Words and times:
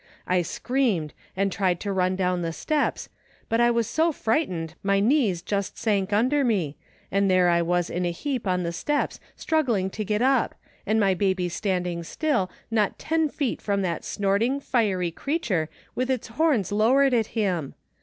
I 0.25 0.41
screamed 0.41 1.13
and 1.37 1.51
tried 1.51 1.79
to 1.81 1.91
run 1.91 2.15
down 2.15 2.41
the 2.41 2.53
steps, 2.53 3.07
but 3.49 3.61
I 3.61 3.69
was 3.69 3.85
so 3.85 4.11
frightened 4.11 4.73
my 4.81 4.99
knees 4.99 5.43
just 5.43 5.77
sank 5.77 6.11
under 6.11 6.43
me, 6.43 6.75
and 7.11 7.29
there 7.29 7.49
I 7.49 7.61
was 7.61 7.87
in 7.87 8.03
a 8.03 8.11
heap 8.11 8.47
on 8.47 8.63
the 8.63 8.71
steps 8.71 9.19
struggling 9.35 9.91
to 9.91 10.03
get 10.03 10.23
up, 10.23 10.55
and 10.87 10.99
my 10.99 11.13
baby 11.13 11.49
standing 11.49 12.01
still, 12.03 12.49
not 12.71 12.97
ten 12.97 13.29
feet 13.29 13.61
from 13.61 13.83
that 13.83 14.03
snorting, 14.03 14.59
fiery 14.59 15.11
creature, 15.11 15.69
with 15.93 16.09
its 16.09 16.29
horns 16.29 16.71
lowered 16.71 17.13
at 17.13 17.27
him. 17.37 17.75